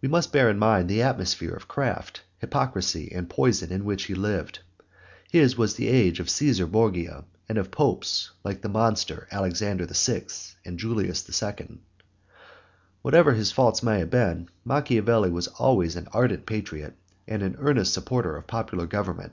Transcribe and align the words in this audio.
We 0.00 0.06
must 0.08 0.32
bear 0.32 0.48
in 0.48 0.56
mind 0.60 0.88
the 0.88 1.02
atmosphere 1.02 1.52
of 1.52 1.66
craft, 1.66 2.22
hypocrisy, 2.38 3.10
and 3.12 3.28
poison 3.28 3.72
in 3.72 3.84
which 3.84 4.04
he 4.04 4.14
lived, 4.14 4.60
his 5.32 5.58
was 5.58 5.74
the 5.74 5.88
age 5.88 6.20
of 6.20 6.28
Cæsar 6.28 6.70
Borgia 6.70 7.24
and 7.48 7.58
of 7.58 7.72
Popes 7.72 8.30
like 8.44 8.60
the 8.62 8.68
monster 8.68 9.26
Alexander 9.32 9.84
VI. 9.90 10.26
and 10.64 10.78
Julius 10.78 11.28
II. 11.28 11.78
Whatever 13.02 13.32
his 13.32 13.50
faults 13.50 13.82
may 13.82 13.98
have 13.98 14.10
been, 14.10 14.48
Machiavelli 14.64 15.30
was 15.32 15.48
always 15.48 15.96
an 15.96 16.06
ardent 16.12 16.46
patriot 16.46 16.94
and 17.26 17.42
an 17.42 17.56
earnest 17.58 17.92
supporter 17.92 18.36
of 18.36 18.46
popular 18.46 18.86
government. 18.86 19.32